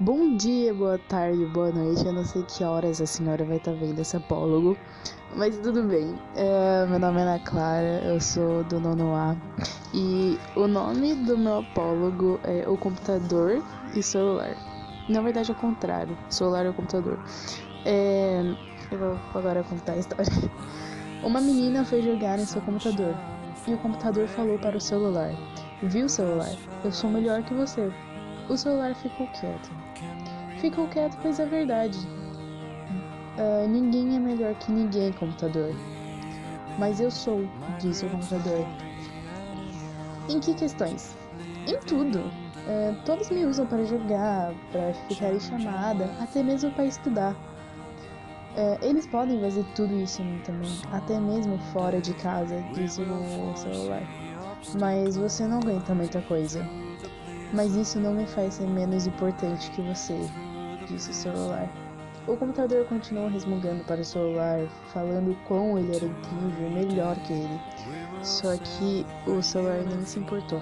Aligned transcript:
Bom 0.00 0.36
dia, 0.36 0.74
boa 0.74 0.98
tarde, 0.98 1.46
boa 1.46 1.70
noite. 1.70 2.04
Eu 2.04 2.12
não 2.12 2.24
sei 2.24 2.42
que 2.42 2.64
horas 2.64 3.00
a 3.00 3.06
senhora 3.06 3.44
vai 3.44 3.58
estar 3.58 3.70
tá 3.70 3.78
vendo 3.78 4.00
esse 4.00 4.16
apólogo, 4.16 4.76
mas 5.36 5.56
tudo 5.58 5.84
bem. 5.84 6.18
É, 6.34 6.84
meu 6.86 6.98
nome 6.98 7.20
é 7.20 7.22
Ana 7.22 7.38
Clara, 7.38 8.02
eu 8.04 8.20
sou 8.20 8.64
do 8.64 8.80
nono 8.80 9.14
A 9.14 9.36
e 9.94 10.36
o 10.56 10.66
nome 10.66 11.14
do 11.14 11.38
meu 11.38 11.60
apólogo 11.60 12.40
é 12.42 12.68
o 12.68 12.76
computador 12.76 13.62
e 13.94 14.02
celular. 14.02 14.56
Na 15.08 15.20
verdade, 15.20 15.52
é 15.52 15.54
o 15.54 15.56
contrário: 15.58 16.18
celular 16.28 16.66
e 16.66 16.70
o 16.70 16.74
computador. 16.74 17.16
É, 17.84 18.42
eu 18.90 18.98
vou 18.98 19.16
agora 19.32 19.62
contar 19.62 19.92
a 19.92 19.98
história. 19.98 20.26
Uma 21.22 21.40
menina 21.40 21.84
foi 21.84 22.02
jogar 22.02 22.40
em 22.40 22.44
seu 22.44 22.60
computador 22.62 23.14
e 23.64 23.72
o 23.72 23.78
computador 23.78 24.26
falou 24.26 24.58
para 24.58 24.76
o 24.76 24.80
celular: 24.80 25.30
Viu, 25.84 26.08
celular? 26.08 26.50
Eu 26.82 26.90
sou 26.90 27.08
melhor 27.08 27.44
que 27.44 27.54
você. 27.54 27.92
O 28.48 28.56
celular 28.56 28.94
ficou 28.94 29.26
quieto. 29.28 29.70
Ficou 30.60 30.86
quieto, 30.88 31.16
pois 31.22 31.40
é 31.40 31.46
verdade. 31.46 31.98
Uh, 33.38 33.66
ninguém 33.68 34.16
é 34.16 34.18
melhor 34.18 34.54
que 34.56 34.70
ninguém, 34.70 35.12
computador. 35.12 35.74
Mas 36.78 37.00
eu 37.00 37.10
sou, 37.10 37.48
disse 37.80 38.04
o 38.04 38.10
computador. 38.10 38.66
Em 40.28 40.40
que 40.40 40.54
questões? 40.54 41.16
Em 41.66 41.78
tudo. 41.80 42.18
Uh, 42.18 42.96
todos 43.04 43.30
me 43.30 43.44
usam 43.44 43.66
para 43.66 43.84
jogar, 43.84 44.52
para 44.72 44.94
ficar 45.08 45.34
em 45.34 45.40
chamada, 45.40 46.04
até 46.20 46.42
mesmo 46.42 46.70
para 46.72 46.84
estudar. 46.84 47.32
Uh, 47.32 48.78
eles 48.82 49.06
podem 49.06 49.40
fazer 49.40 49.64
tudo 49.74 49.94
isso 49.96 50.22
em 50.22 50.26
mim 50.26 50.42
também, 50.44 50.70
até 50.92 51.18
mesmo 51.18 51.58
fora 51.72 52.00
de 52.00 52.14
casa, 52.14 52.62
disse 52.72 53.02
o 53.02 53.56
celular. 53.56 54.02
Mas 54.80 55.16
você 55.16 55.46
não 55.46 55.58
aguenta 55.58 55.94
muita 55.94 56.22
coisa. 56.22 56.64
Mas 57.54 57.76
isso 57.76 58.00
não 58.00 58.12
me 58.12 58.26
faz 58.26 58.54
ser 58.54 58.66
menos 58.66 59.06
importante 59.06 59.70
que 59.70 59.80
você, 59.80 60.18
disse 60.88 61.12
o 61.12 61.14
celular. 61.14 61.70
O 62.26 62.36
computador 62.36 62.84
continuou 62.86 63.28
resmungando 63.28 63.84
para 63.84 64.00
o 64.00 64.04
celular, 64.04 64.66
falando 64.92 65.36
quão 65.46 65.78
ele 65.78 65.94
era 65.94 66.04
incrível, 66.04 66.70
melhor 66.70 67.14
que 67.20 67.32
ele. 67.32 67.60
Só 68.22 68.56
que 68.56 69.06
o 69.26 69.40
celular 69.40 69.84
nem 69.84 70.04
se 70.04 70.18
importou. 70.18 70.60